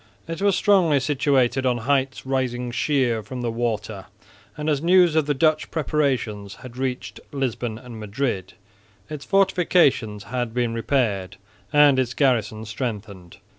It 0.27 0.41
was 0.41 0.55
strongly 0.55 0.99
situated 0.99 1.63
on 1.63 1.77
heights 1.77 2.25
rising 2.25 2.71
sheer 2.71 3.21
from 3.21 3.43
the 3.43 3.51
water; 3.51 4.07
and, 4.57 4.67
as 4.67 4.81
news 4.81 5.15
of 5.15 5.27
the 5.27 5.35
Dutch 5.35 5.69
preparations 5.69 6.55
had 6.65 6.75
reached 6.75 7.19
Lisbon 7.31 7.77
and 7.77 7.99
Madrid, 7.99 8.53
its 9.11 9.25
fortifications 9.25 10.23
had 10.23 10.55
been 10.55 10.73
repaired 10.73 11.37
and 11.71 11.99
its 11.99 12.15
garrison 12.15 12.65
strengthened. 12.65 13.37